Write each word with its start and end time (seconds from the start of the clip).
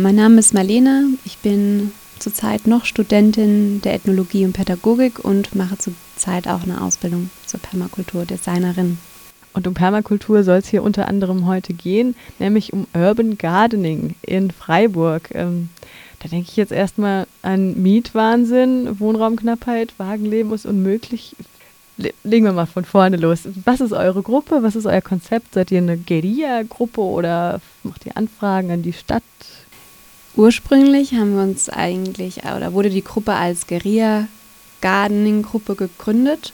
Mein 0.00 0.14
Name 0.14 0.38
ist 0.38 0.54
Marlene. 0.54 1.08
Ich 1.24 1.38
bin 1.38 1.90
zurzeit 2.20 2.68
noch 2.68 2.84
Studentin 2.84 3.80
der 3.82 3.94
Ethnologie 3.94 4.44
und 4.44 4.52
Pädagogik 4.52 5.24
und 5.24 5.56
mache 5.56 5.76
zurzeit 5.76 6.46
auch 6.46 6.62
eine 6.62 6.82
Ausbildung 6.82 7.30
zur 7.46 7.58
Permakulturdesignerin. 7.58 8.98
Und 9.54 9.66
um 9.66 9.74
Permakultur 9.74 10.44
soll 10.44 10.58
es 10.58 10.68
hier 10.68 10.84
unter 10.84 11.08
anderem 11.08 11.46
heute 11.46 11.72
gehen, 11.72 12.14
nämlich 12.38 12.72
um 12.72 12.86
Urban 12.94 13.38
Gardening 13.38 14.14
in 14.22 14.52
Freiburg. 14.52 15.30
Ähm, 15.34 15.68
da 16.20 16.28
denke 16.28 16.48
ich 16.48 16.56
jetzt 16.56 16.72
erstmal 16.72 17.26
an 17.42 17.82
Mietwahnsinn, 17.82 19.00
Wohnraumknappheit, 19.00 19.94
Wagenleben 19.98 20.52
ist 20.52 20.66
unmöglich. 20.66 21.34
legen 22.22 22.44
wir 22.44 22.52
mal 22.52 22.66
von 22.66 22.84
vorne 22.84 23.16
los. 23.16 23.48
Was 23.64 23.80
ist 23.80 23.92
eure 23.92 24.22
Gruppe? 24.22 24.62
Was 24.62 24.76
ist 24.76 24.86
euer 24.86 25.00
Konzept? 25.00 25.54
Seid 25.54 25.72
ihr 25.72 25.78
eine 25.78 25.96
Guerilla-Gruppe 25.96 27.00
oder 27.00 27.60
macht 27.82 28.06
ihr 28.06 28.16
Anfragen 28.16 28.70
an 28.70 28.82
die 28.82 28.92
Stadt? 28.92 29.24
Ursprünglich 30.38 31.14
haben 31.14 31.34
wir 31.34 31.42
uns 31.42 31.68
eigentlich, 31.68 32.44
oder 32.44 32.72
wurde 32.72 32.90
die 32.90 33.02
Gruppe 33.02 33.32
als 33.32 33.66
Guerilla 33.66 34.28
Gardening 34.80 35.42
Gruppe 35.42 35.74
gegründet. 35.74 36.52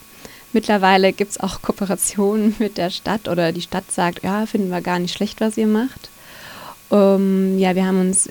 Mittlerweile 0.53 1.13
gibt 1.13 1.29
es 1.29 1.39
auch 1.39 1.61
Kooperationen 1.61 2.55
mit 2.57 2.79
der 2.79 2.89
Stadt 2.89 3.27
oder 3.27 3.51
die 3.51 3.61
Stadt 3.61 3.91
sagt, 3.91 4.23
ja, 4.23 4.47
finden 4.47 4.71
wir 4.71 4.81
gar 4.81 4.97
nicht 4.97 5.13
schlecht, 5.13 5.39
was 5.39 5.55
ihr 5.55 5.67
macht. 5.67 6.09
Um, 6.89 7.59
ja, 7.59 7.75
wir 7.75 7.85
haben 7.85 7.99
uns 7.99 8.27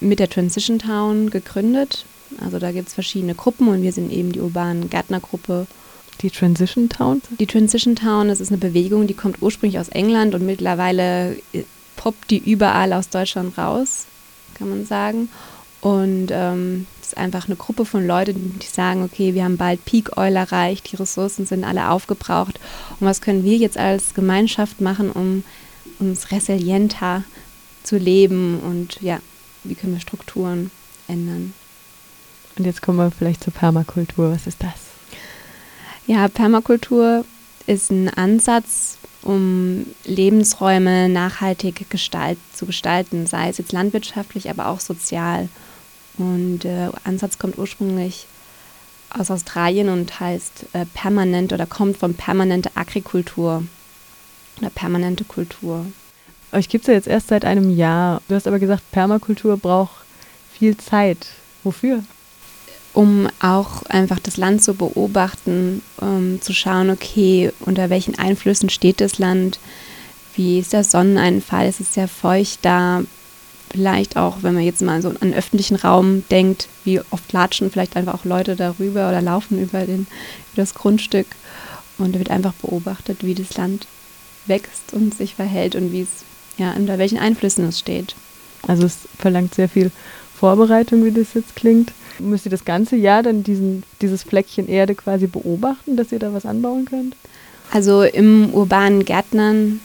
mit 0.00 0.20
der 0.20 0.30
Transition 0.30 0.78
Town 0.78 1.28
gegründet. 1.28 2.06
Also 2.42 2.58
da 2.58 2.72
gibt 2.72 2.88
es 2.88 2.94
verschiedene 2.94 3.34
Gruppen 3.34 3.68
und 3.68 3.82
wir 3.82 3.92
sind 3.92 4.10
eben 4.10 4.32
die 4.32 4.40
urbanen 4.40 4.88
Gärtnergruppe. 4.88 5.66
Die 6.22 6.30
Transition 6.30 6.88
Town? 6.88 7.20
Die 7.38 7.46
Transition 7.46 7.94
Town, 7.94 8.28
das 8.28 8.40
ist 8.40 8.48
eine 8.48 8.58
Bewegung, 8.58 9.06
die 9.06 9.12
kommt 9.12 9.42
ursprünglich 9.42 9.78
aus 9.78 9.90
England 9.90 10.34
und 10.34 10.46
mittlerweile 10.46 11.36
poppt 11.96 12.30
die 12.30 12.38
überall 12.38 12.94
aus 12.94 13.10
Deutschland 13.10 13.58
raus 13.58 14.06
kann 14.54 14.70
man 14.70 14.86
sagen. 14.86 15.28
Und 15.80 16.28
ähm, 16.30 16.86
es 17.00 17.08
ist 17.08 17.16
einfach 17.16 17.46
eine 17.46 17.56
Gruppe 17.56 17.84
von 17.84 18.06
Leuten, 18.06 18.58
die 18.58 18.66
sagen, 18.66 19.04
okay, 19.04 19.34
wir 19.34 19.44
haben 19.44 19.56
bald 19.56 19.84
Peak 19.84 20.16
Oil 20.16 20.34
erreicht, 20.34 20.90
die 20.90 20.96
Ressourcen 20.96 21.46
sind 21.46 21.64
alle 21.64 21.90
aufgebraucht. 21.90 22.58
Und 22.98 23.06
was 23.06 23.20
können 23.20 23.44
wir 23.44 23.56
jetzt 23.56 23.78
als 23.78 24.14
Gemeinschaft 24.14 24.80
machen, 24.80 25.10
um 25.10 25.44
uns 26.00 26.32
resilienter 26.32 27.22
zu 27.84 27.96
leben 27.96 28.60
und 28.60 29.00
ja, 29.00 29.20
wie 29.64 29.74
können 29.74 29.94
wir 29.94 30.00
Strukturen 30.00 30.70
ändern? 31.06 31.54
Und 32.56 32.64
jetzt 32.64 32.82
kommen 32.82 32.98
wir 32.98 33.10
vielleicht 33.10 33.44
zur 33.44 33.52
Permakultur. 33.52 34.32
Was 34.32 34.46
ist 34.46 34.62
das? 34.62 34.74
Ja, 36.06 36.26
Permakultur 36.28 37.24
ist 37.66 37.90
ein 37.90 38.08
Ansatz, 38.08 38.98
um 39.22 39.86
Lebensräume 40.04 41.08
nachhaltig 41.08 41.90
gestalt, 41.90 42.38
zu 42.54 42.66
gestalten, 42.66 43.26
sei 43.26 43.48
es 43.48 43.58
jetzt 43.58 43.72
landwirtschaftlich, 43.72 44.48
aber 44.50 44.66
auch 44.66 44.80
sozial. 44.80 45.48
Und 46.16 46.60
der 46.60 46.88
äh, 46.88 47.08
Ansatz 47.08 47.38
kommt 47.38 47.58
ursprünglich 47.58 48.26
aus 49.10 49.30
Australien 49.30 49.88
und 49.88 50.20
heißt 50.20 50.66
äh, 50.72 50.84
permanent 50.94 51.52
oder 51.52 51.66
kommt 51.66 51.96
von 51.96 52.14
permanente 52.14 52.70
Agrikultur 52.74 53.64
oder 54.60 54.70
permanente 54.70 55.24
Kultur. 55.24 55.86
Euch 56.52 56.68
gibt 56.68 56.84
es 56.84 56.88
ja 56.88 56.94
jetzt 56.94 57.08
erst 57.08 57.28
seit 57.28 57.44
einem 57.44 57.74
Jahr. 57.74 58.22
Du 58.28 58.34
hast 58.34 58.46
aber 58.46 58.58
gesagt, 58.58 58.82
Permakultur 58.90 59.56
braucht 59.56 60.04
viel 60.58 60.76
Zeit. 60.76 61.28
Wofür? 61.62 62.02
Um 62.98 63.28
auch 63.38 63.84
einfach 63.84 64.18
das 64.18 64.38
Land 64.38 64.64
zu 64.64 64.74
beobachten, 64.74 65.82
um 66.00 66.42
zu 66.42 66.52
schauen, 66.52 66.90
okay, 66.90 67.52
unter 67.60 67.90
welchen 67.90 68.18
Einflüssen 68.18 68.70
steht 68.70 69.00
das 69.00 69.20
Land, 69.20 69.60
wie 70.34 70.58
ist 70.58 70.72
der 70.72 70.82
Sonneneinfall, 70.82 71.68
ist 71.68 71.78
es 71.78 71.94
sehr 71.94 72.08
feucht 72.08 72.58
da, 72.62 73.02
vielleicht 73.70 74.16
auch, 74.16 74.38
wenn 74.42 74.54
man 74.54 74.64
jetzt 74.64 74.82
mal 74.82 75.00
so 75.00 75.10
an 75.20 75.32
öffentlichen 75.32 75.76
Raum 75.76 76.24
denkt, 76.28 76.66
wie 76.82 76.98
oft 77.10 77.32
latschen 77.32 77.70
vielleicht 77.70 77.94
einfach 77.94 78.14
auch 78.14 78.24
Leute 78.24 78.56
darüber 78.56 79.08
oder 79.08 79.22
laufen 79.22 79.62
über, 79.62 79.86
den, 79.86 80.08
über 80.52 80.56
das 80.62 80.74
Grundstück. 80.74 81.28
Und 81.98 82.16
da 82.16 82.18
wird 82.18 82.32
einfach 82.32 82.54
beobachtet, 82.54 83.18
wie 83.20 83.36
das 83.36 83.56
Land 83.56 83.86
wächst 84.46 84.92
und 84.92 85.14
sich 85.14 85.36
verhält 85.36 85.76
und 85.76 85.92
wie 85.92 86.00
es, 86.00 86.24
ja, 86.56 86.72
unter 86.72 86.98
welchen 86.98 87.18
Einflüssen 87.18 87.68
es 87.68 87.78
steht. 87.78 88.16
Also 88.66 88.86
es 88.86 89.06
verlangt 89.16 89.54
sehr 89.54 89.68
viel 89.68 89.92
Vorbereitung, 90.38 91.04
wie 91.04 91.10
das 91.10 91.34
jetzt 91.34 91.56
klingt. 91.56 91.92
Müsst 92.18 92.46
ihr 92.46 92.50
das 92.50 92.64
ganze 92.64 92.96
Jahr 92.96 93.22
dann 93.22 93.42
diesen, 93.42 93.82
dieses 94.00 94.22
Fleckchen 94.22 94.68
Erde 94.68 94.94
quasi 94.94 95.26
beobachten, 95.26 95.96
dass 95.96 96.12
ihr 96.12 96.18
da 96.18 96.32
was 96.32 96.46
anbauen 96.46 96.84
könnt? 96.84 97.16
Also 97.70 98.02
im 98.02 98.52
urbanen 98.52 99.04
Gärtnern, 99.04 99.80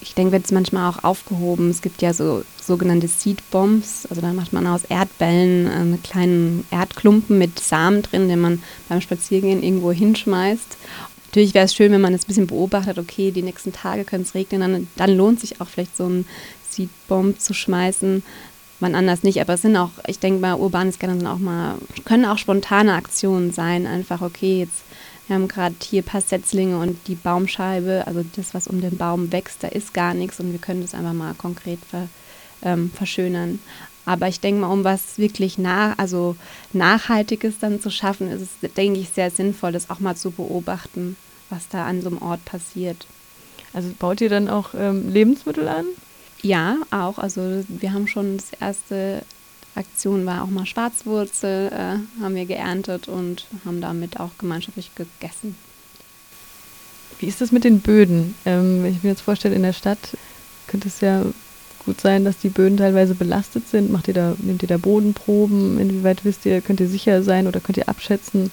ich 0.00 0.14
denke, 0.14 0.32
wird 0.32 0.44
es 0.44 0.52
manchmal 0.52 0.90
auch 0.90 1.04
aufgehoben. 1.04 1.70
Es 1.70 1.82
gibt 1.82 2.02
ja 2.02 2.12
so 2.12 2.44
sogenannte 2.60 3.08
Seed 3.08 3.50
Bombs. 3.50 4.06
Also 4.08 4.22
da 4.22 4.32
macht 4.32 4.52
man 4.52 4.66
aus 4.66 4.84
Erdbällen 4.84 5.66
äh, 5.66 5.70
einen 5.70 6.02
kleinen 6.02 6.66
Erdklumpen 6.70 7.38
mit 7.38 7.58
Samen 7.58 8.02
drin, 8.02 8.28
den 8.28 8.40
man 8.40 8.62
beim 8.88 9.00
Spaziergehen 9.00 9.62
irgendwo 9.62 9.92
hinschmeißt. 9.92 10.76
Natürlich 11.26 11.54
wäre 11.54 11.66
es 11.66 11.74
schön, 11.74 11.92
wenn 11.92 12.00
man 12.00 12.12
das 12.12 12.22
ein 12.22 12.28
bisschen 12.28 12.46
beobachtet, 12.46 12.98
okay, 12.98 13.30
die 13.30 13.42
nächsten 13.42 13.72
Tage 13.72 14.04
können 14.04 14.22
es 14.22 14.34
regnen, 14.34 14.60
dann, 14.60 14.88
dann 14.96 15.16
lohnt 15.16 15.40
sich 15.40 15.60
auch 15.60 15.68
vielleicht 15.68 15.96
so 15.96 16.06
ein 16.06 16.24
Seed 16.70 16.88
Bomb 17.08 17.40
zu 17.40 17.52
schmeißen 17.52 18.22
wann 18.80 18.94
anders 18.94 19.22
nicht. 19.22 19.40
Aber 19.40 19.54
es 19.54 19.62
sind 19.62 19.76
auch, 19.76 19.90
ich 20.06 20.18
denke 20.18 20.40
mal, 20.40 20.54
urbanes 20.54 20.98
Gärtnern 20.98 21.20
sind 21.20 21.28
auch 21.28 21.38
mal, 21.38 21.76
können 22.04 22.24
auch 22.24 22.38
spontane 22.38 22.94
Aktionen 22.94 23.52
sein. 23.52 23.86
Einfach, 23.86 24.22
okay, 24.22 24.60
jetzt, 24.60 24.84
wir 25.26 25.36
haben 25.36 25.48
gerade 25.48 25.74
hier 25.82 26.02
ein 26.02 26.06
paar 26.06 26.20
Setzlinge 26.20 26.78
und 26.78 26.98
die 27.08 27.14
Baumscheibe, 27.14 28.04
also 28.06 28.24
das, 28.36 28.54
was 28.54 28.68
um 28.68 28.80
den 28.80 28.96
Baum 28.96 29.32
wächst, 29.32 29.62
da 29.62 29.68
ist 29.68 29.94
gar 29.94 30.14
nichts 30.14 30.40
und 30.40 30.52
wir 30.52 30.58
können 30.58 30.82
das 30.82 30.94
einfach 30.94 31.12
mal 31.12 31.34
konkret 31.34 31.80
ver, 31.88 32.08
ähm, 32.62 32.90
verschönern. 32.94 33.58
Aber 34.04 34.28
ich 34.28 34.38
denke 34.38 34.60
mal, 34.60 34.72
um 34.72 34.84
was 34.84 35.18
wirklich 35.18 35.58
nach, 35.58 35.98
also 35.98 36.36
Nachhaltiges 36.72 37.58
dann 37.58 37.80
zu 37.80 37.90
schaffen, 37.90 38.30
ist 38.30 38.42
es, 38.62 38.74
denke 38.74 39.00
ich, 39.00 39.08
sehr 39.08 39.32
sinnvoll, 39.32 39.72
das 39.72 39.90
auch 39.90 39.98
mal 39.98 40.14
zu 40.14 40.30
beobachten, 40.30 41.16
was 41.50 41.68
da 41.68 41.86
an 41.86 42.02
so 42.02 42.08
einem 42.08 42.22
Ort 42.22 42.44
passiert. 42.44 43.06
Also 43.72 43.90
baut 43.98 44.20
ihr 44.20 44.30
dann 44.30 44.48
auch 44.48 44.70
ähm, 44.78 45.12
Lebensmittel 45.12 45.66
an? 45.66 45.86
Ja, 46.46 46.76
auch. 46.92 47.18
Also 47.18 47.64
wir 47.68 47.92
haben 47.92 48.06
schon 48.06 48.36
das 48.36 48.52
erste 48.60 49.22
Aktion 49.74 50.24
war 50.24 50.42
auch 50.42 50.48
mal 50.48 50.64
Schwarzwurzel, 50.64 51.70
äh, 51.72 52.22
haben 52.22 52.34
wir 52.34 52.46
geerntet 52.46 53.08
und 53.08 53.46
haben 53.64 53.80
damit 53.80 54.20
auch 54.20 54.30
gemeinschaftlich 54.38 54.92
gegessen. 54.94 55.56
Wie 57.18 57.26
ist 57.26 57.40
das 57.40 57.50
mit 57.50 57.64
den 57.64 57.80
Böden? 57.80 58.34
Ähm, 58.44 58.82
wenn 58.82 58.92
ich 58.92 59.02
mir 59.02 59.10
jetzt 59.10 59.22
vorstelle, 59.22 59.56
in 59.56 59.62
der 59.62 59.72
Stadt 59.72 60.16
könnte 60.68 60.88
es 60.88 61.00
ja 61.00 61.22
gut 61.84 62.00
sein, 62.00 62.24
dass 62.24 62.38
die 62.38 62.48
Böden 62.48 62.76
teilweise 62.76 63.14
belastet 63.14 63.68
sind. 63.68 63.90
Macht 63.90 64.08
ihr 64.08 64.14
da, 64.14 64.34
nehmt 64.38 64.62
ihr 64.62 64.68
da 64.68 64.76
Bodenproben? 64.76 65.78
Inwieweit 65.80 66.24
wisst 66.24 66.46
ihr, 66.46 66.60
könnt 66.60 66.80
ihr 66.80 66.88
sicher 66.88 67.22
sein 67.22 67.46
oder 67.46 67.60
könnt 67.60 67.76
ihr 67.76 67.88
abschätzen, 67.88 68.50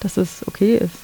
dass 0.00 0.16
es 0.18 0.46
okay 0.46 0.76
ist? 0.76 0.96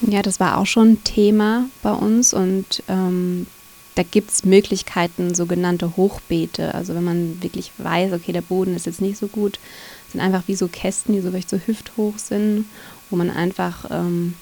Ja, 0.00 0.22
das 0.22 0.40
war 0.40 0.58
auch 0.58 0.66
schon 0.66 1.02
Thema 1.04 1.66
bei 1.82 1.92
uns 1.92 2.34
und 2.34 2.82
ähm, 2.88 3.46
da 3.94 4.02
gibt 4.02 4.30
es 4.30 4.44
Möglichkeiten, 4.44 5.34
sogenannte 5.34 5.96
Hochbeete. 5.96 6.74
Also 6.74 6.94
wenn 6.94 7.04
man 7.04 7.42
wirklich 7.42 7.70
weiß, 7.78 8.12
okay, 8.12 8.32
der 8.32 8.42
Boden 8.42 8.74
ist 8.74 8.86
jetzt 8.86 9.00
nicht 9.00 9.18
so 9.18 9.28
gut, 9.28 9.58
sind 10.10 10.20
einfach 10.20 10.42
wie 10.46 10.54
so 10.54 10.68
Kästen, 10.68 11.14
die 11.14 11.20
so 11.20 11.30
vielleicht 11.30 11.50
so 11.50 11.58
hüfthoch 11.58 12.18
sind, 12.18 12.66
wo 13.10 13.16
man 13.16 13.30
einfach 13.30 13.86
ähm, 13.90 14.34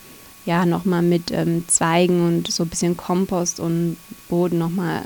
ja 0.46 0.64
nochmal 0.66 1.02
mit 1.02 1.30
ähm, 1.30 1.64
Zweigen 1.68 2.26
und 2.26 2.50
so 2.50 2.62
ein 2.62 2.68
bisschen 2.68 2.96
Kompost 2.96 3.60
und 3.60 3.96
Boden 4.28 4.58
nochmal 4.58 5.02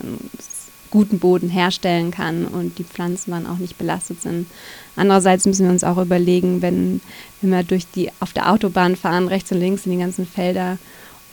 guten 0.91 1.19
Boden 1.19 1.49
herstellen 1.49 2.11
kann 2.11 2.47
und 2.47 2.79
die 2.79 2.85
Pflanzen 2.85 3.33
dann 3.33 3.47
auch 3.47 3.59
nicht 3.59 3.77
belastet 3.77 4.23
sind. 4.23 4.47
Andererseits 4.95 5.45
müssen 5.45 5.67
wir 5.67 5.73
uns 5.73 5.85
auch 5.85 5.99
überlegen, 5.99 6.63
wenn, 6.63 7.01
wenn 7.41 7.51
wir 7.51 7.65
durch 7.65 7.87
die 7.91 8.11
auf 8.21 8.33
der 8.33 8.51
Autobahn 8.51 8.97
fahren, 8.97 9.29
rechts 9.29 9.51
und 9.53 9.59
links 9.59 9.85
in 9.87 9.93
die 9.93 9.99
ganzen 9.99 10.27
Felder, 10.27 10.79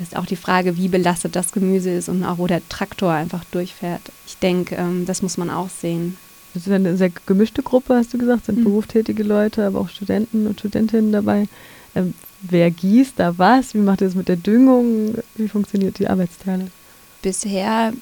das 0.03 0.09
ist 0.11 0.17
auch 0.17 0.25
die 0.25 0.35
Frage, 0.35 0.75
wie 0.75 0.89
belastet 0.89 1.35
das 1.35 1.53
Gemüse 1.53 1.89
ist 1.89 2.09
und 2.09 2.25
auch 2.25 2.37
wo 2.37 2.45
der 2.45 2.67
Traktor 2.67 3.11
einfach 3.11 3.45
durchfährt. 3.45 4.01
Ich 4.27 4.37
denke, 4.37 4.75
ähm, 4.75 5.05
das 5.05 5.21
muss 5.21 5.37
man 5.37 5.49
auch 5.49 5.69
sehen. 5.69 6.17
Das 6.53 6.67
ist 6.67 6.73
eine 6.73 6.97
sehr 6.97 7.09
gemischte 7.25 7.63
Gruppe, 7.63 7.95
hast 7.95 8.13
du 8.13 8.17
gesagt, 8.17 8.45
sind 8.45 8.59
mhm. 8.59 8.65
berufstätige 8.65 9.23
Leute, 9.23 9.65
aber 9.65 9.79
auch 9.79 9.87
Studenten 9.87 10.45
und 10.45 10.59
Studentinnen 10.59 11.13
dabei. 11.13 11.47
Ähm, 11.95 12.13
wer 12.41 12.69
gießt 12.69 13.13
da 13.15 13.37
was? 13.37 13.73
Wie 13.73 13.79
macht 13.79 14.01
ihr 14.01 14.07
das 14.07 14.15
mit 14.15 14.27
der 14.27 14.35
Düngung? 14.35 15.15
Wie 15.35 15.47
funktioniert 15.47 15.97
die 15.99 16.07
Arbeitsteilung? 16.09 16.69
Bisher 17.21 17.93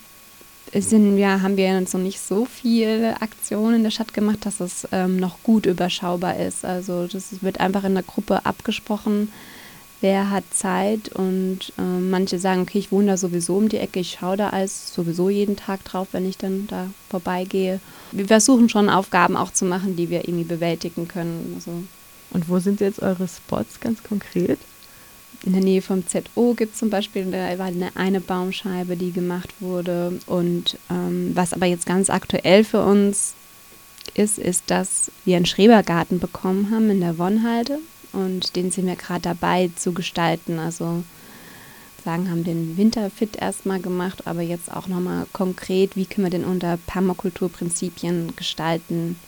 sind 0.74 1.18
wir, 1.18 1.44
haben 1.44 1.56
wir 1.56 1.72
jetzt 1.72 1.94
noch 1.94 2.02
nicht 2.02 2.20
so 2.20 2.46
viele 2.46 3.22
Aktionen 3.22 3.76
in 3.76 3.84
der 3.84 3.92
Stadt 3.92 4.14
gemacht, 4.14 4.40
dass 4.48 4.60
es 4.60 4.88
ähm, 4.92 5.18
noch 5.18 5.44
gut 5.44 5.68
überschaubar 5.68 6.38
ist. 6.38 6.66
Also 6.66 7.06
das 7.06 7.44
wird 7.44 7.60
einfach 7.60 7.84
in 7.84 7.94
der 7.94 8.04
Gruppe 8.04 8.44
abgesprochen 8.44 9.32
wer 10.02 10.30
hat 10.30 10.44
Zeit 10.52 11.10
und 11.10 11.74
äh, 11.78 11.82
manche 11.82 12.40
sagen, 12.40 12.62
okay, 12.62 12.80
ich 12.80 12.92
wohne 12.92 13.08
da 13.08 13.18
sowieso 13.18 13.56
um 13.56 13.70
die 13.70 13.78
Ecke, 13.78 14.00
ich 14.00 14.18
schaue 14.20 14.38
da 14.38 14.50
als 14.50 14.94
sowieso 14.94 15.30
jeden 15.30 15.56
Tag 15.56 15.84
drauf, 15.86 16.10
wenn 16.12 16.28
ich 16.28 16.38
dann 16.38 16.68
da 16.68 16.88
vorbeigehe. 17.10 17.80
Wir 18.12 18.28
versuchen 18.28 18.68
schon 18.68 18.90
Aufgaben 18.90 19.38
auch 19.38 19.52
zu 19.52 19.66
machen, 19.66 19.96
die 19.96 20.10
wir 20.10 20.28
irgendwie 20.28 20.44
bewältigen 20.44 21.08
können. 21.08 21.54
Also 21.56 21.72
und 22.32 22.50
wo 22.50 22.60
sind 22.60 22.80
jetzt 22.80 23.02
eure 23.02 23.28
Spots 23.28 23.80
ganz 23.80 24.04
konkret? 24.04 24.60
In 25.44 25.54
der 25.54 25.64
Nähe 25.64 25.82
vom 25.82 26.04
ZO 26.08 26.54
gibt 26.54 26.74
es 26.74 26.80
zum 26.80 26.90
Beispiel 26.90 27.34
eine, 27.34 27.96
eine 27.96 28.22
Baumscheibe, 28.22 28.96
die 28.96 29.12
gemacht 29.12 29.50
wurde. 29.60 30.20
Und 30.28 30.78
ähm, 30.90 31.32
was 31.34 31.54
aber 31.54 31.66
jetzt 31.66 31.86
ganz 31.86 32.10
aktuell 32.10 32.64
für 32.64 32.84
uns 32.84 33.34
ist, 34.14 34.38
ist, 34.38 34.64
dass 34.68 35.12
wir 35.26 35.38
einen 35.38 35.46
Schrebergarten 35.46 36.20
bekommen 36.20 36.70
haben 36.72 36.90
in 36.90 37.02
der 37.02 37.18
Wonnhalde 37.18 37.80
und 38.14 38.56
den 38.56 38.72
sind 38.72 38.88
wir 38.88 38.96
gerade 38.96 39.22
dabei 39.22 39.70
zu 39.76 39.94
gestalten. 39.94 40.60
Also 40.60 41.04
sagen, 42.04 42.30
haben 42.30 42.44
den 42.44 42.78
Winterfit 42.78 43.36
erstmal 43.36 43.80
gemacht, 43.80 44.28
aber 44.28 44.42
jetzt 44.42 44.72
auch 44.72 44.88
nochmal 44.88 45.28
konkret, 45.34 45.96
wie 45.96 46.06
können 46.06 46.26
wir 46.26 46.32
den 46.32 46.46
unter 46.46 46.78
Permakulturprinzipien 46.78 48.36
gestalten? 48.36 49.20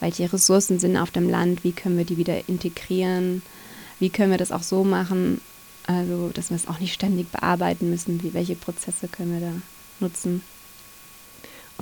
Welche 0.00 0.32
Ressourcen 0.32 0.78
sind 0.78 0.96
auf 0.96 1.10
dem 1.10 1.28
Land? 1.28 1.64
Wie 1.64 1.72
können 1.72 1.98
wir 1.98 2.04
die 2.04 2.16
wieder 2.16 2.48
integrieren? 2.48 3.42
Wie 3.98 4.10
können 4.10 4.30
wir 4.30 4.38
das 4.38 4.52
auch 4.52 4.62
so 4.62 4.84
machen, 4.84 5.40
also 5.86 6.30
dass 6.34 6.50
wir 6.50 6.56
es 6.56 6.68
auch 6.68 6.80
nicht 6.80 6.94
ständig 6.94 7.28
bearbeiten 7.30 7.90
müssen? 7.90 8.22
Wie, 8.22 8.34
welche 8.34 8.56
Prozesse 8.56 9.08
können 9.08 9.32
wir 9.32 9.40
da 9.40 9.52
nutzen? 10.00 10.42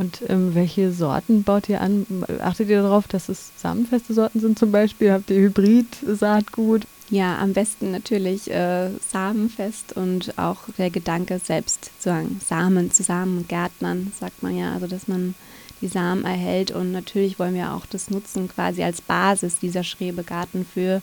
Und 0.00 0.22
ähm, 0.28 0.54
welche 0.54 0.92
Sorten 0.92 1.42
baut 1.42 1.68
ihr 1.68 1.82
an? 1.82 2.06
Achtet 2.40 2.70
ihr 2.70 2.80
darauf, 2.80 3.06
dass 3.06 3.28
es 3.28 3.50
samenfeste 3.58 4.14
Sorten 4.14 4.40
sind 4.40 4.58
zum 4.58 4.72
Beispiel? 4.72 5.12
Habt 5.12 5.28
ihr 5.28 5.42
Hybrid-Saatgut? 5.42 6.86
Ja, 7.10 7.38
am 7.38 7.52
besten 7.52 7.90
natürlich 7.90 8.50
äh, 8.50 8.88
samenfest 9.10 9.94
und 9.94 10.38
auch 10.38 10.60
der 10.78 10.88
Gedanke 10.88 11.38
selbst 11.38 11.90
zu 11.98 12.08
sagen, 12.08 12.40
Samen 12.42 12.90
zusammen 12.92 13.46
Gärtnern, 13.46 14.10
sagt 14.18 14.42
man 14.42 14.56
ja, 14.56 14.72
also 14.72 14.86
dass 14.86 15.06
man 15.06 15.34
die 15.82 15.88
Samen 15.88 16.24
erhält 16.24 16.70
und 16.70 16.92
natürlich 16.92 17.38
wollen 17.38 17.54
wir 17.54 17.74
auch 17.74 17.84
das 17.84 18.08
nutzen 18.08 18.48
quasi 18.48 18.82
als 18.82 19.02
Basis 19.02 19.58
dieser 19.58 19.84
Schrebegarten 19.84 20.64
für 20.64 21.02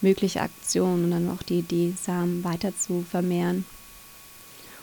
mögliche 0.00 0.40
Aktionen 0.40 1.04
und 1.04 1.10
dann 1.10 1.30
auch 1.30 1.42
die 1.42 1.58
Idee, 1.58 1.92
Samen 2.00 2.44
weiter 2.44 2.72
zu 2.74 3.04
vermehren. 3.10 3.66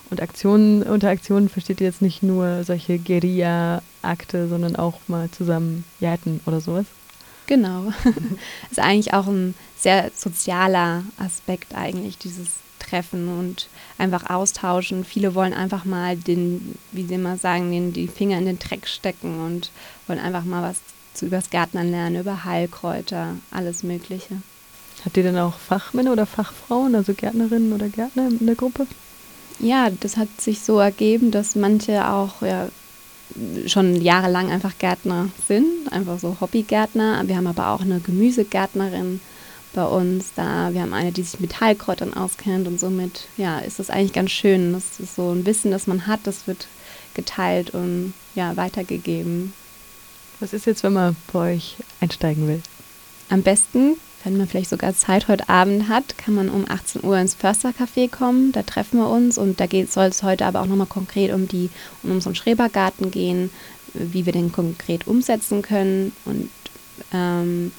Und 0.10 0.22
Aktionen, 0.22 0.84
unter 0.84 1.10
Aktionen 1.10 1.50
versteht 1.50 1.82
ihr 1.82 1.88
jetzt 1.88 2.02
nicht 2.02 2.22
nur 2.22 2.64
solche 2.64 3.00
Guerilla-Akte, 3.00 4.48
sondern 4.48 4.76
auch 4.76 5.00
mal 5.08 5.30
zusammen 5.32 5.84
jäten 6.00 6.42
oder 6.46 6.62
sowas? 6.62 6.86
Genau. 7.48 7.92
ist 8.72 8.80
eigentlich 8.80 9.14
auch 9.14 9.28
ein 9.28 9.56
sehr 9.78 10.12
sozialer 10.16 11.04
Aspekt 11.18 11.76
eigentlich, 11.76 12.18
dieses 12.18 12.48
Treffen 12.80 13.40
und 13.40 13.68
einfach 13.98 14.30
austauschen. 14.30 15.06
Viele 15.06 15.36
wollen 15.36 15.54
einfach 15.54 15.86
mal 15.86 16.16
den, 16.16 16.78
wie 16.92 17.06
sie 17.06 17.16
immer 17.16 17.38
sagen, 17.38 17.72
den, 17.72 17.94
die 17.94 18.08
Finger 18.08 18.38
in 18.38 18.46
den 18.46 18.60
Dreck 18.60 18.88
stecken 18.88 19.44
und 19.44 19.72
wollen 20.08 20.20
einfach 20.20 20.44
mal 20.44 20.64
was 20.64 20.78
zu, 21.14 21.26
übers 21.26 21.50
Gärtnern 21.50 21.90
lernen, 21.90 22.20
über 22.20 22.44
Heilkräuter, 22.44 23.36
alles 23.52 23.84
Mögliche. 23.84 24.38
Habt 25.04 25.18
ihr 25.18 25.24
denn 25.24 25.38
auch 25.38 25.58
Fachmänner 25.58 26.12
oder 26.12 26.26
Fachfrauen, 26.26 26.96
also 26.96 27.14
Gärtnerinnen 27.14 27.74
oder 27.74 27.90
Gärtner 27.90 28.28
in 28.28 28.46
der 28.46 28.56
Gruppe? 28.56 28.88
Ja, 29.60 29.90
das 29.90 30.18
hat 30.18 30.30
sich 30.40 30.62
so 30.62 30.80
ergeben, 30.80 31.32
dass 31.32 31.56
manche 31.56 32.08
auch 32.10 32.42
ja, 32.42 32.68
schon 33.68 34.02
jahrelang 34.02 34.52
einfach 34.52 34.78
Gärtner 34.78 35.30
sind, 35.48 35.92
einfach 35.92 36.20
so 36.20 36.38
Hobbygärtner. 36.40 37.24
Wir 37.28 37.38
haben 37.38 37.48
aber 37.48 37.70
auch 37.70 37.82
eine 37.82 38.00
Gemüsegärtnerin 38.00 39.22
bei 39.74 39.86
uns 39.86 40.32
da. 40.36 40.74
Wir 40.74 40.82
haben 40.82 40.94
eine, 40.94 41.12
die 41.12 41.24
sich 41.24 41.40
mit 41.40 41.60
Heilkräutern 41.60 42.14
auskennt 42.14 42.68
und 42.68 42.80
somit, 42.80 43.28
ja, 43.38 43.60
ist 43.60 43.80
das 43.80 43.90
eigentlich 43.90 44.14
ganz 44.14 44.32
schön. 44.32 44.74
Das 44.74 45.00
ist 45.00 45.16
so 45.16 45.32
ein 45.32 45.46
Wissen, 45.46 45.72
das 45.72 45.88
man 45.88 46.08
hat, 46.08 46.22
das 46.24 46.48
wird 46.48 46.68
geteilt 47.14 47.72
und 47.72 48.14
ja, 48.36 48.56
weitergegeben. 48.58 49.54
Was 50.40 50.54
ist 50.54 50.66
jetzt, 50.66 50.84
wenn 50.84 50.94
man 50.94 51.16
bei 51.32 51.54
euch 51.54 51.78
einsteigen 52.02 52.48
will? 52.48 52.62
Am 53.30 53.42
besten 53.42 53.96
wenn 54.26 54.38
man 54.38 54.48
vielleicht 54.48 54.72
sogar 54.72 54.96
Zeit 54.96 55.28
heute 55.28 55.48
Abend 55.50 55.88
hat, 55.88 56.18
kann 56.18 56.34
man 56.34 56.50
um 56.50 56.66
18 56.68 57.04
Uhr 57.04 57.18
ins 57.18 57.36
Förstercafé 57.36 58.10
kommen. 58.10 58.52
Da 58.52 58.64
treffen 58.64 59.00
wir 59.00 59.10
uns 59.10 59.38
und 59.38 59.60
da 59.60 59.68
soll 59.88 60.06
es 60.06 60.24
heute 60.24 60.46
aber 60.46 60.62
auch 60.62 60.66
nochmal 60.66 60.88
konkret 60.88 61.32
um, 61.32 61.48
die, 61.48 61.70
um 62.04 62.12
unseren 62.12 62.36
Schrebergarten 62.36 63.12
gehen, 63.12 63.52
wie 63.94 64.26
wir 64.26 64.34
den 64.34 64.52
konkret 64.52 65.08
umsetzen 65.08 65.62
können. 65.62 66.12
Und 66.26 66.50
ähm, 67.14 67.72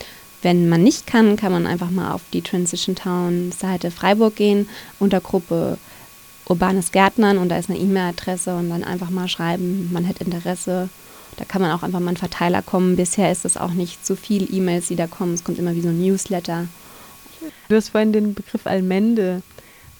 wenn 0.43 0.69
man 0.69 0.83
nicht 0.83 1.07
kann, 1.07 1.37
kann 1.37 1.53
man 1.53 1.67
einfach 1.67 1.91
mal 1.91 2.13
auf 2.13 2.23
die 2.33 2.43
Transition 2.43 2.95
Town 2.95 3.51
Seite 3.53 3.91
Freiburg 3.91 4.37
gehen, 4.37 4.69
unter 5.01 5.21
Gruppe 5.21 5.79
Urbanes 6.49 6.93
Gärtnern 6.93 7.39
und 7.39 7.49
da 7.49 7.59
ist 7.59 7.69
eine 7.69 7.79
E-Mail-Adresse 7.79 8.55
und 8.55 8.71
dann 8.71 8.85
einfach 8.85 9.11
mal 9.11 9.27
schreiben, 9.27 9.91
man 9.93 10.05
hätte 10.05 10.23
Interesse 10.23 10.89
da 11.37 11.45
kann 11.45 11.63
man 11.63 11.71
auch 11.71 11.83
einfach 11.83 12.01
mal 12.01 12.09
einen 12.09 12.17
Verteiler 12.17 12.63
kommen. 12.63 12.97
Bisher 12.97 13.31
ist 13.31 13.45
es 13.45 13.57
auch 13.57 13.73
nicht 13.73 14.07
so 14.07 14.17
viel 14.17 14.53
E-Mails, 14.53 14.89
die 14.89 14.97
da 14.97 15.07
kommen. 15.07 15.35
Es 15.35 15.45
kommt 15.45 15.59
immer 15.59 15.75
wie 15.75 15.83
so 15.83 15.89
ein 15.89 16.01
Newsletter. 16.01 16.67
Du 17.69 17.77
hast 17.77 17.91
vorhin 17.91 18.13
den 18.13 18.35
Begriff 18.35 18.67
Almende 18.67 19.43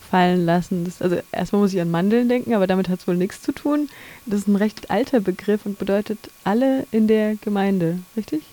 fallen 0.09 0.45
lassen. 0.45 0.85
Das, 0.85 1.01
also 1.01 1.17
erstmal 1.31 1.61
muss 1.61 1.73
ich 1.73 1.81
an 1.81 1.91
Mandeln 1.91 2.29
denken, 2.29 2.53
aber 2.53 2.67
damit 2.67 2.89
hat 2.89 2.99
es 2.99 3.07
wohl 3.07 3.17
nichts 3.17 3.41
zu 3.41 3.51
tun. 3.51 3.89
Das 4.25 4.41
ist 4.41 4.47
ein 4.47 4.55
recht 4.55 4.89
alter 4.89 5.19
Begriff 5.19 5.65
und 5.65 5.79
bedeutet 5.79 6.17
alle 6.43 6.85
in 6.91 7.07
der 7.07 7.35
Gemeinde, 7.35 7.99
richtig? 8.15 8.43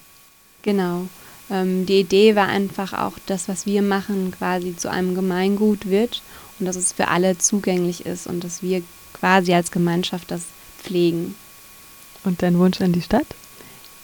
Genau. 0.62 1.06
Ähm, 1.50 1.86
die 1.86 2.00
Idee 2.00 2.36
war 2.36 2.48
einfach 2.48 2.92
auch, 2.92 3.12
das, 3.26 3.48
was 3.48 3.66
wir 3.66 3.82
machen, 3.82 4.32
quasi 4.36 4.76
zu 4.76 4.90
einem 4.90 5.14
Gemeingut 5.14 5.88
wird 5.88 6.22
und 6.58 6.66
dass 6.66 6.76
es 6.76 6.92
für 6.92 7.08
alle 7.08 7.38
zugänglich 7.38 8.06
ist 8.06 8.26
und 8.26 8.42
dass 8.44 8.62
wir 8.62 8.82
quasi 9.12 9.54
als 9.54 9.70
Gemeinschaft 9.70 10.30
das 10.30 10.42
pflegen. 10.82 11.34
Und 12.24 12.42
dein 12.42 12.58
Wunsch 12.58 12.80
an 12.80 12.92
die 12.92 13.02
Stadt? 13.02 13.26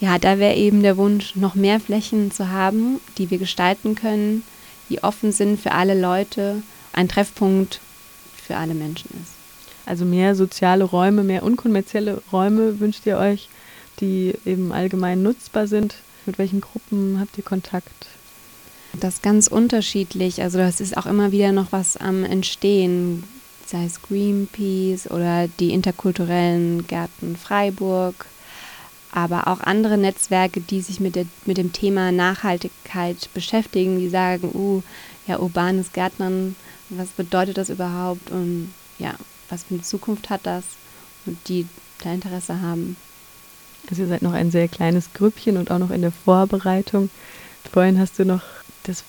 Ja, 0.01 0.19
da 0.19 0.39
wäre 0.39 0.55
eben 0.55 0.83
der 0.83 0.97
Wunsch, 0.97 1.37
noch 1.37 1.55
mehr 1.55 1.81
Flächen 1.81 2.31
zu 2.31 2.49
haben, 2.51 3.01
die 3.19 3.31
wir 3.31 3.39
gestalten 3.39 3.95
können, 3.95 4.45
die 4.89 5.03
offen 5.03 5.33
sind 5.33 5.61
für 5.61 5.73
alle 5.73 5.99
Leute, 5.99 6.63
ein 6.93 7.09
Treffpunkt 7.09 7.81
für 8.35 8.57
alle 8.57 8.75
Menschen 8.75 9.11
ist. 9.23 9.35
Also 9.87 10.05
mehr 10.05 10.35
soziale 10.35 10.85
Räume, 10.85 11.23
mehr 11.23 11.43
unkommerzielle 11.43 12.23
Räume 12.33 12.81
wünscht 12.81 13.07
ihr 13.07 13.19
euch, 13.19 13.49
die 14.01 14.35
eben 14.45 14.73
allgemein 14.73 15.23
nutzbar 15.23 15.67
sind. 15.67 15.97
Mit 16.27 16.39
welchen 16.39 16.61
Gruppen 16.61 17.19
habt 17.21 17.37
ihr 17.39 17.45
Kontakt? 17.45 18.07
Das 18.99 19.15
ist 19.15 19.23
ganz 19.23 19.47
unterschiedlich. 19.47 20.43
Also 20.43 20.59
das 20.59 20.81
ist 20.81 20.97
auch 20.97 21.07
immer 21.07 21.33
wieder 21.33 21.53
noch 21.53 21.73
was 21.73 21.97
am 21.97 22.25
Entstehen 22.25 23.25
sei 23.71 23.85
es 23.85 24.03
Greenpeace 24.03 25.11
oder 25.11 25.49
die 25.49 25.73
interkulturellen 25.73 26.87
Gärten 26.87 27.37
Freiburg, 27.37 28.27
aber 29.13 29.49
auch 29.49 29.61
andere 29.61 29.97
Netzwerke, 29.97 30.61
die 30.61 30.81
sich 30.81 31.01
mit, 31.01 31.17
der, 31.17 31.27
mit 31.47 31.57
dem 31.57 31.73
Thema 31.73 32.13
Nachhaltigkeit 32.13 33.29
beschäftigen, 33.35 33.99
die 33.99 34.09
sagen, 34.09 34.51
uh, 34.55 34.83
ja, 35.27 35.39
urbanes 35.39 35.93
Gärtnern, 35.93 36.57
was 36.89 37.09
bedeutet 37.09 37.59
das 37.59 37.71
überhaupt 37.71 38.31
und 38.31 38.73
ja, 38.99 39.15
was 39.49 39.65
für 39.65 39.75
eine 39.75 39.83
Zukunft 39.83 40.31
hat 40.31 40.41
das 40.45 40.65
und 41.27 41.39
die 41.49 41.67
da 42.03 42.13
Interesse 42.13 42.61
haben. 42.61 42.97
Also 43.89 44.03
ihr 44.03 44.09
seid 44.09 44.23
noch 44.23 44.33
ein 44.33 44.51
sehr 44.51 44.69
kleines 44.69 45.13
Grüppchen 45.15 45.57
und 45.57 45.71
auch 45.71 45.79
noch 45.79 45.91
in 45.91 46.03
der 46.03 46.13
Vorbereitung. 46.13 47.11
Vorhin 47.73 47.99
hast 47.99 48.19
du 48.19 48.25
noch 48.25 48.43
das 48.85 49.05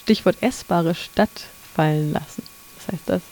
Stichwort 0.00 0.36
essbare 0.40 0.94
Stadt 0.94 1.46
fallen 1.74 2.12
lassen. 2.12 2.42
Was 2.76 2.92
heißt 2.92 3.02
das? 3.06 3.22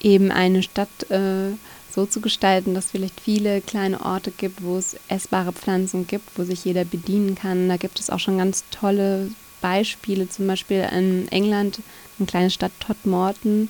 Eben 0.00 0.30
eine 0.30 0.62
Stadt 0.62 1.10
äh, 1.10 1.52
so 1.90 2.06
zu 2.06 2.20
gestalten, 2.20 2.74
dass 2.74 2.86
es 2.86 2.90
vielleicht 2.92 3.20
viele 3.20 3.60
kleine 3.60 4.00
Orte 4.00 4.30
gibt, 4.30 4.62
wo 4.62 4.76
es 4.76 4.96
essbare 5.08 5.52
Pflanzen 5.52 6.06
gibt, 6.06 6.38
wo 6.38 6.44
sich 6.44 6.64
jeder 6.64 6.84
bedienen 6.84 7.34
kann. 7.34 7.68
Da 7.68 7.76
gibt 7.76 7.98
es 7.98 8.10
auch 8.10 8.20
schon 8.20 8.38
ganz 8.38 8.64
tolle 8.70 9.30
Beispiele, 9.60 10.28
zum 10.28 10.46
Beispiel 10.46 10.86
in 10.92 11.26
England, 11.28 11.80
eine 12.18 12.26
kleine 12.26 12.50
Stadt 12.50 12.72
Todmorton. 12.80 13.68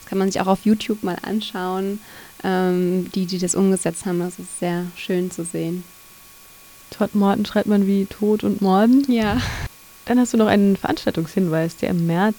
Das 0.00 0.08
kann 0.08 0.18
man 0.18 0.30
sich 0.30 0.40
auch 0.40 0.46
auf 0.46 0.64
YouTube 0.64 1.02
mal 1.02 1.18
anschauen, 1.22 2.00
ähm, 2.42 3.10
die, 3.14 3.26
die 3.26 3.38
das 3.38 3.54
umgesetzt 3.54 4.06
haben. 4.06 4.20
Das 4.20 4.38
ist 4.38 4.58
sehr 4.58 4.86
schön 4.96 5.30
zu 5.30 5.44
sehen. 5.44 5.84
Todmorton 6.90 7.46
schreibt 7.46 7.68
man 7.68 7.86
wie 7.86 8.06
Tod 8.06 8.44
und 8.44 8.60
Morden? 8.60 9.04
Ja. 9.08 9.40
Dann 10.06 10.18
hast 10.18 10.32
du 10.32 10.38
noch 10.38 10.46
einen 10.46 10.76
Veranstaltungshinweis, 10.76 11.76
der 11.76 11.90
im 11.90 12.06
März 12.06 12.38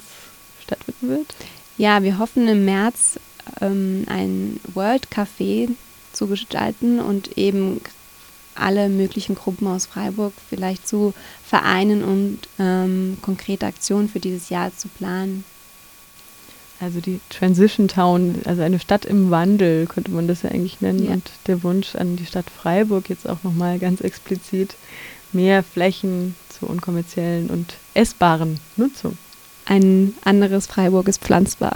stattfinden 0.64 1.10
wird. 1.10 1.36
Ja, 1.78 2.04
wir 2.04 2.18
hoffen 2.18 2.48
im 2.48 2.66
März 2.66 3.20
ähm, 3.62 4.06
ein 4.08 4.60
World 4.74 5.08
Café 5.10 5.70
zu 6.14 6.28
gestalten 6.28 7.00
und 7.00 7.38
eben 7.38 7.82
alle 8.56 8.90
möglichen 8.90 9.36
Gruppen 9.36 9.68
aus 9.68 9.86
Freiburg 9.86 10.34
vielleicht 10.50 10.88
zu 10.88 11.14
vereinen 11.46 12.04
und 12.04 12.40
ähm, 12.60 13.18
konkrete 13.22 13.66
Aktionen 13.66 14.10
für 14.10 14.20
dieses 14.20 14.50
Jahr 14.50 14.76
zu 14.76 14.88
planen. 14.90 15.44
Also 16.82 17.02
die 17.02 17.20
Transition 17.30 17.90
Town, 17.90 18.42
also 18.46 18.62
eine 18.62 18.80
Stadt 18.80 19.04
im 19.06 19.32
Wandel, 19.32 19.86
könnte 19.86 20.12
man 20.12 20.28
das 20.28 20.44
ja 20.44 20.52
eigentlich 20.52 20.80
nennen. 20.80 21.06
Ja. 21.06 21.12
Und 21.12 21.30
der 21.48 21.62
Wunsch 21.64 21.96
an 21.96 22.16
die 22.16 22.26
Stadt 22.26 22.46
Freiburg 22.50 23.10
jetzt 23.10 23.28
auch 23.28 23.44
nochmal 23.44 23.80
ganz 23.80 24.00
explizit 24.02 24.76
mehr 25.34 25.62
Flächen 25.62 26.36
zur 26.48 26.70
unkommerziellen 26.70 27.50
und 27.50 27.76
essbaren 27.94 28.60
Nutzung. 28.78 29.18
Ein 29.66 30.14
anderes 30.24 30.68
Freiburg 30.68 31.08
ist 31.08 31.22
pflanzbar. 31.22 31.76